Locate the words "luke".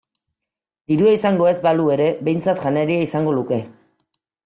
3.41-3.65